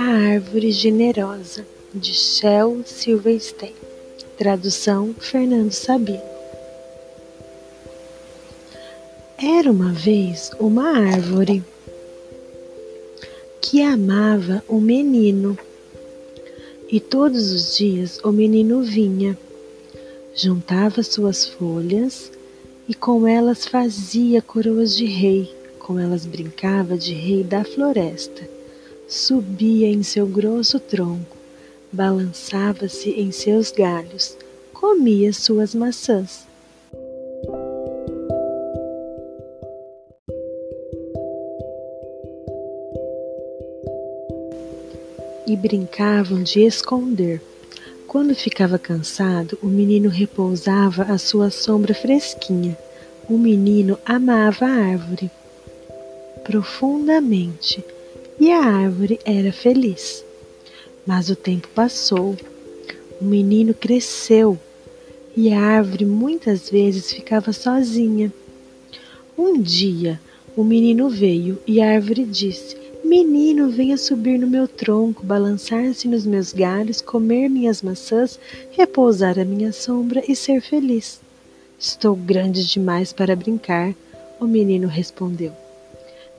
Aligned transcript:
A 0.00 0.34
Árvore 0.34 0.70
Generosa, 0.70 1.66
de 1.92 2.14
Shel 2.14 2.82
Silverstein. 2.86 3.74
Tradução 4.36 5.12
Fernando 5.18 5.72
Sabino. 5.72 6.22
Era 9.36 9.68
uma 9.68 9.90
vez 9.92 10.52
uma 10.60 10.96
árvore 10.96 11.64
que 13.60 13.82
amava 13.82 14.62
um 14.68 14.80
menino. 14.80 15.58
E 16.88 17.00
todos 17.00 17.50
os 17.50 17.76
dias 17.76 18.20
o 18.22 18.30
menino 18.30 18.82
vinha, 18.82 19.36
juntava 20.32 21.02
suas 21.02 21.44
folhas 21.44 22.30
e 22.88 22.94
com 22.94 23.26
elas 23.26 23.66
fazia 23.66 24.40
coroas 24.40 24.96
de 24.96 25.06
rei, 25.06 25.52
com 25.80 25.98
elas 25.98 26.24
brincava 26.24 26.96
de 26.96 27.14
rei 27.14 27.42
da 27.42 27.64
floresta 27.64 28.57
subia 29.08 29.88
em 29.88 30.02
seu 30.02 30.26
grosso 30.26 30.78
tronco, 30.78 31.34
balançava-se 31.90 33.08
em 33.10 33.32
seus 33.32 33.70
galhos, 33.72 34.36
comia 34.74 35.32
suas 35.32 35.74
maçãs. 35.74 36.46
E 45.46 45.56
brincavam 45.56 46.42
de 46.42 46.60
esconder. 46.60 47.40
Quando 48.06 48.34
ficava 48.34 48.78
cansado, 48.78 49.58
o 49.62 49.66
menino 49.66 50.10
repousava 50.10 51.04
à 51.04 51.16
sua 51.16 51.50
sombra 51.50 51.94
fresquinha. 51.94 52.76
O 53.28 53.38
menino 53.38 53.98
amava 54.04 54.66
a 54.66 54.92
árvore 54.92 55.30
profundamente 56.44 57.82
e 58.40 58.52
a 58.52 58.60
árvore 58.62 59.18
era 59.24 59.52
feliz. 59.52 60.24
Mas 61.06 61.28
o 61.30 61.36
tempo 61.36 61.68
passou, 61.74 62.36
o 63.20 63.24
menino 63.24 63.74
cresceu 63.74 64.58
e 65.36 65.52
a 65.52 65.60
árvore 65.60 66.04
muitas 66.04 66.68
vezes 66.68 67.12
ficava 67.12 67.52
sozinha. 67.52 68.32
Um 69.36 69.60
dia, 69.60 70.20
o 70.56 70.64
menino 70.64 71.08
veio 71.08 71.58
e 71.66 71.80
a 71.80 71.94
árvore 71.94 72.24
disse: 72.24 72.76
Menino, 73.04 73.70
venha 73.70 73.96
subir 73.96 74.38
no 74.38 74.46
meu 74.46 74.68
tronco, 74.68 75.24
balançar-se 75.24 76.06
nos 76.06 76.26
meus 76.26 76.52
galhos, 76.52 77.00
comer 77.00 77.48
minhas 77.48 77.80
maçãs, 77.80 78.38
repousar 78.72 79.38
à 79.38 79.44
minha 79.44 79.72
sombra 79.72 80.22
e 80.28 80.36
ser 80.36 80.60
feliz. 80.60 81.20
Estou 81.78 82.14
grande 82.16 82.66
demais 82.66 83.12
para 83.12 83.36
brincar, 83.36 83.94
o 84.40 84.46
menino 84.46 84.88
respondeu. 84.88 85.67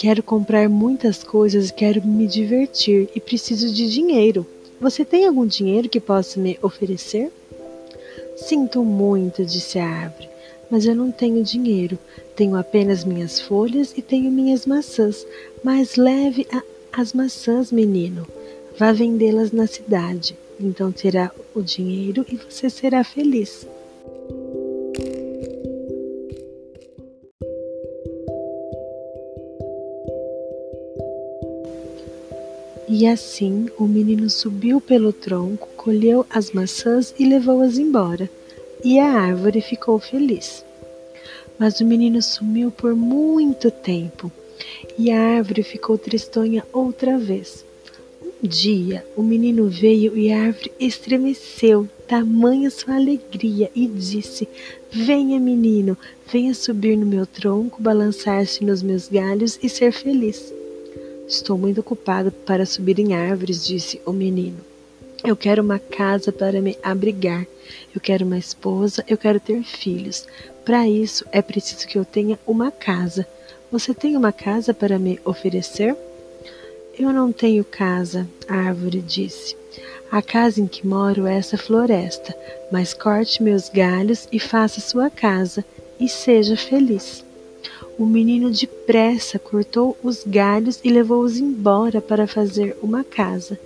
Quero 0.00 0.22
comprar 0.22 0.66
muitas 0.66 1.22
coisas 1.22 1.70
quero 1.70 2.02
me 2.02 2.26
divertir 2.26 3.10
e 3.14 3.20
preciso 3.20 3.70
de 3.70 3.86
dinheiro. 3.90 4.46
Você 4.80 5.04
tem 5.04 5.26
algum 5.26 5.46
dinheiro 5.46 5.90
que 5.90 6.00
possa 6.00 6.40
me 6.40 6.58
oferecer? 6.62 7.30
Sinto 8.34 8.82
muito, 8.82 9.44
disse 9.44 9.78
a 9.78 9.86
árvore, 9.86 10.30
mas 10.70 10.86
eu 10.86 10.94
não 10.94 11.12
tenho 11.12 11.44
dinheiro. 11.44 11.98
Tenho 12.34 12.56
apenas 12.56 13.04
minhas 13.04 13.42
folhas 13.42 13.92
e 13.94 14.00
tenho 14.00 14.32
minhas 14.32 14.64
maçãs. 14.64 15.26
Mas 15.62 15.96
leve 15.96 16.46
a, 16.50 16.62
as 16.98 17.12
maçãs, 17.12 17.70
menino. 17.70 18.26
Vá 18.78 18.92
vendê-las 18.92 19.52
na 19.52 19.66
cidade. 19.66 20.34
Então 20.58 20.90
terá 20.90 21.30
o 21.54 21.60
dinheiro 21.60 22.24
e 22.26 22.36
você 22.36 22.70
será 22.70 23.04
feliz. 23.04 23.66
E 32.92 33.06
assim 33.06 33.68
o 33.78 33.84
menino 33.84 34.28
subiu 34.28 34.80
pelo 34.80 35.12
tronco, 35.12 35.68
colheu 35.76 36.26
as 36.28 36.50
maçãs 36.50 37.14
e 37.16 37.24
levou-as 37.24 37.78
embora. 37.78 38.28
E 38.82 38.98
a 38.98 39.06
árvore 39.06 39.60
ficou 39.60 40.00
feliz. 40.00 40.64
Mas 41.56 41.78
o 41.78 41.84
menino 41.84 42.20
sumiu 42.20 42.72
por 42.72 42.96
muito 42.96 43.70
tempo 43.70 44.28
e 44.98 45.08
a 45.08 45.36
árvore 45.36 45.62
ficou 45.62 45.96
tristonha 45.96 46.66
outra 46.72 47.16
vez. 47.16 47.64
Um 48.42 48.48
dia 48.48 49.06
o 49.16 49.22
menino 49.22 49.68
veio 49.68 50.18
e 50.18 50.32
a 50.32 50.46
árvore 50.46 50.72
estremeceu, 50.80 51.88
tamanha 52.08 52.70
sua 52.70 52.96
alegria, 52.96 53.70
e 53.72 53.86
disse: 53.86 54.48
Venha, 54.90 55.38
menino, 55.38 55.96
venha 56.26 56.52
subir 56.54 56.96
no 56.96 57.06
meu 57.06 57.24
tronco, 57.24 57.80
balançar-se 57.80 58.64
nos 58.64 58.82
meus 58.82 59.08
galhos 59.08 59.60
e 59.62 59.68
ser 59.68 59.92
feliz. 59.92 60.52
Estou 61.30 61.56
muito 61.56 61.80
ocupado 61.80 62.32
para 62.32 62.66
subir 62.66 62.98
em 62.98 63.14
árvores, 63.14 63.64
disse 63.64 64.02
o 64.04 64.12
menino. 64.12 64.58
Eu 65.22 65.36
quero 65.36 65.62
uma 65.62 65.78
casa 65.78 66.32
para 66.32 66.60
me 66.60 66.76
abrigar. 66.82 67.46
Eu 67.94 68.00
quero 68.00 68.24
uma 68.24 68.36
esposa, 68.36 69.04
eu 69.06 69.16
quero 69.16 69.38
ter 69.38 69.62
filhos. 69.62 70.26
Para 70.64 70.88
isso 70.88 71.24
é 71.30 71.40
preciso 71.40 71.86
que 71.86 71.96
eu 71.96 72.04
tenha 72.04 72.36
uma 72.44 72.72
casa. 72.72 73.24
Você 73.70 73.94
tem 73.94 74.16
uma 74.16 74.32
casa 74.32 74.74
para 74.74 74.98
me 74.98 75.20
oferecer? 75.24 75.96
Eu 76.98 77.12
não 77.12 77.30
tenho 77.30 77.62
casa, 77.62 78.26
a 78.48 78.56
árvore 78.56 79.00
disse. 79.00 79.56
A 80.10 80.20
casa 80.20 80.60
em 80.60 80.66
que 80.66 80.84
moro 80.84 81.28
é 81.28 81.36
essa 81.36 81.56
floresta, 81.56 82.36
mas 82.72 82.92
corte 82.92 83.40
meus 83.40 83.68
galhos 83.68 84.26
e 84.32 84.40
faça 84.40 84.80
sua 84.80 85.08
casa, 85.08 85.64
e 86.00 86.08
seja 86.08 86.56
feliz. 86.56 87.24
O 88.00 88.06
menino 88.06 88.50
depressa 88.50 89.38
cortou 89.38 89.94
os 90.02 90.24
galhos 90.24 90.80
e 90.82 90.88
levou-os 90.88 91.36
embora 91.36 92.00
para 92.00 92.26
fazer 92.26 92.74
uma 92.82 93.04
casa, 93.04 93.60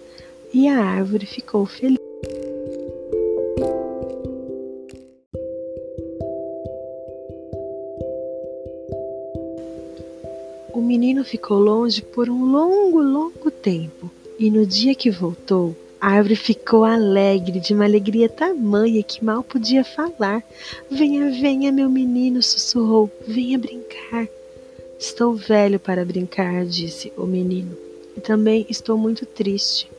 e 0.52 0.66
a 0.66 0.76
árvore 0.76 1.24
ficou 1.24 1.64
feliz. 1.64 1.96
O 10.72 10.80
menino 10.80 11.24
ficou 11.24 11.60
longe 11.60 12.02
por 12.02 12.28
um 12.28 12.44
longo, 12.44 13.00
longo 13.00 13.52
tempo, 13.52 14.10
e 14.36 14.50
no 14.50 14.66
dia 14.66 14.96
que 14.96 15.12
voltou, 15.12 15.76
a 16.04 16.08
árvore 16.08 16.36
ficou 16.36 16.84
alegre, 16.84 17.58
de 17.58 17.72
uma 17.72 17.86
alegria 17.86 18.28
tamanha 18.28 19.02
que 19.02 19.24
mal 19.24 19.42
podia 19.42 19.82
falar. 19.82 20.44
Venha, 20.90 21.30
venha, 21.30 21.72
meu 21.72 21.88
menino, 21.88 22.42
sussurrou, 22.42 23.10
venha 23.26 23.58
brincar. 23.58 24.28
Estou 24.98 25.34
velho 25.34 25.80
para 25.80 26.04
brincar, 26.04 26.66
disse 26.66 27.10
o 27.16 27.24
menino, 27.24 27.74
e 28.14 28.20
também 28.20 28.66
estou 28.68 28.98
muito 28.98 29.24
triste. 29.24 29.90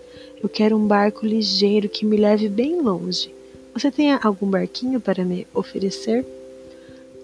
Eu 0.43 0.47
quero 0.47 0.77
um 0.77 0.85
barco 0.85 1.25
ligeiro 1.25 1.89
que 1.89 2.05
me 2.05 2.17
leve 2.17 2.49
bem 2.49 2.79
longe. 2.79 3.33
Você 3.73 3.89
tem 3.89 4.11
algum 4.11 4.47
barquinho 4.47 5.01
para 5.01 5.25
me 5.25 5.47
oferecer? 5.55 6.23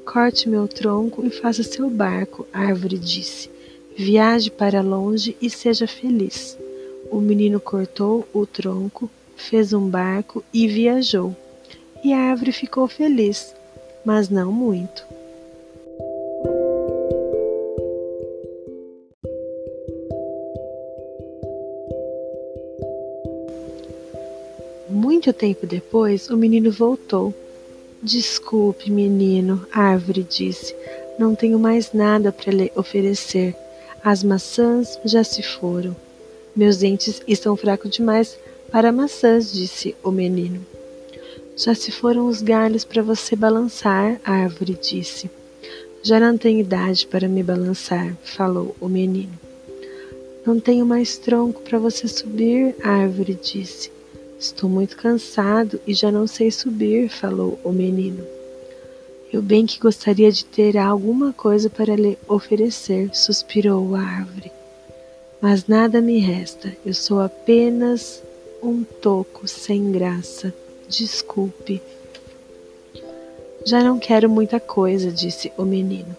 Corte 0.04 0.50
meu 0.50 0.68
tronco 0.68 1.24
e 1.24 1.30
faça 1.30 1.62
seu 1.62 1.88
barco, 1.88 2.48
a 2.52 2.62
árvore 2.62 2.98
disse. 2.98 3.48
Viaje 3.96 4.50
para 4.50 4.82
longe 4.82 5.38
e 5.40 5.52
seja 5.52 5.86
feliz. 5.86 6.58
O 7.12 7.20
menino 7.20 7.60
cortou 7.60 8.26
o 8.34 8.46
tronco, 8.46 9.12
fez 9.36 9.74
um 9.74 9.90
barco 9.90 10.42
e 10.54 10.66
viajou. 10.66 11.36
E 12.02 12.14
a 12.14 12.18
árvore 12.18 12.54
ficou 12.54 12.88
feliz, 12.88 13.54
mas 14.06 14.30
não 14.30 14.50
muito. 14.50 15.04
Muito 24.90 25.34
tempo 25.34 25.68
depois, 25.68 26.30
o 26.30 26.38
menino 26.38 26.72
voltou. 26.72 27.34
Desculpe, 28.02 28.90
menino, 28.90 29.68
a 29.74 29.82
árvore 29.82 30.24
disse. 30.24 30.74
Não 31.20 31.36
tenho 31.36 31.60
mais 31.60 31.92
nada 31.92 32.32
para 32.32 32.54
lhe 32.54 32.72
oferecer. 32.74 33.54
As 34.02 34.24
maçãs 34.24 34.98
já 35.04 35.26
se 35.26 35.44
foram. 35.44 35.94
Meus 36.56 36.78
dentes 36.78 37.22
estão 37.26 37.56
fracos 37.56 37.90
demais 37.92 38.38
para 38.72 38.92
maçãs, 38.92 39.54
disse 39.54 39.96
o 40.04 40.12
menino. 40.12 40.66
Já 41.56 41.74
se 41.74 41.92
foram 41.92 42.28
os 42.28 42.42
galhos 42.42 42.84
para 42.84 43.02
você 43.02 43.36
balançar, 43.36 44.20
a 44.26 44.32
árvore 44.34 44.78
disse. 44.82 45.30
Já 46.04 46.20
não 46.20 46.38
tenho 46.38 46.60
idade 46.60 47.08
para 47.08 47.28
me 47.28 47.42
balançar, 47.42 48.18
falou 48.24 48.76
o 48.82 48.90
menino. 48.90 49.34
Não 50.46 50.60
tenho 50.60 50.86
mais 50.86 51.18
tronco 51.18 51.62
para 51.62 51.80
você 51.80 52.08
subir, 52.08 52.76
a 52.84 52.90
árvore 52.90 53.40
disse. 53.42 53.92
Estou 54.40 54.70
muito 54.70 54.98
cansado 54.98 55.80
e 55.86 55.94
já 55.94 56.12
não 56.12 56.26
sei 56.26 56.50
subir, 56.50 57.10
falou 57.10 57.60
o 57.64 57.72
menino. 57.72 58.26
Eu 59.32 59.42
bem 59.42 59.66
que 59.66 59.80
gostaria 59.80 60.32
de 60.32 60.44
ter 60.44 60.78
alguma 60.78 61.32
coisa 61.32 61.70
para 61.70 61.96
lhe 61.96 62.18
oferecer, 62.28 63.10
suspirou 63.14 63.96
a 63.96 64.02
árvore 64.02 64.52
mas 65.42 65.68
nada 65.68 66.00
me 66.00 66.20
resta, 66.20 66.76
eu 66.86 66.94
sou 66.94 67.20
apenas 67.20 68.22
um 68.62 68.84
toco 68.84 69.48
sem 69.48 69.92
graça. 69.92 70.54
Desculpe. 70.88 71.82
Já 73.66 73.84
não 73.84 73.98
quero 73.98 74.30
muita 74.30 74.60
coisa, 74.60 75.12
disse 75.12 75.52
o 75.58 75.64
menino. 75.64 76.16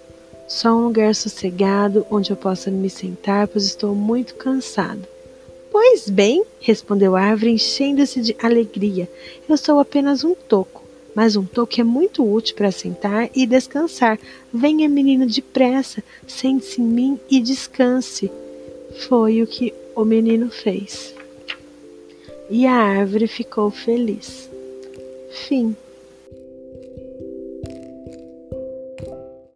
Só 0.48 0.70
um 0.70 0.86
lugar 0.86 1.14
sossegado 1.14 2.04
onde 2.10 2.30
eu 2.30 2.36
possa 2.36 2.70
me 2.70 2.90
sentar, 2.90 3.46
pois 3.48 3.64
estou 3.64 3.94
muito 3.94 4.34
cansado. 4.34 5.06
Pois 5.70 6.10
bem, 6.10 6.44
respondeu 6.60 7.16
a 7.16 7.22
árvore, 7.22 7.52
enchendo-se 7.52 8.20
de 8.20 8.36
alegria. 8.42 9.08
Eu 9.48 9.56
sou 9.56 9.78
apenas 9.78 10.24
um 10.24 10.34
toco, 10.34 10.82
mas 11.14 11.36
um 11.36 11.44
toco 11.44 11.80
é 11.80 11.84
muito 11.84 12.22
útil 12.22 12.54
para 12.56 12.70
sentar 12.70 13.30
e 13.34 13.46
descansar. 13.46 14.18
Venha, 14.52 14.88
menino, 14.88 15.26
depressa, 15.26 16.02
sente-se 16.26 16.80
em 16.80 16.84
mim 16.84 17.20
e 17.30 17.40
descanse. 17.40 18.30
Foi 18.96 19.42
o 19.42 19.46
que 19.46 19.74
o 19.94 20.04
menino 20.04 20.50
fez. 20.50 21.14
E 22.50 22.66
a 22.66 22.74
árvore 22.74 23.26
ficou 23.26 23.70
feliz. 23.70 24.50
Fim. 25.30 25.76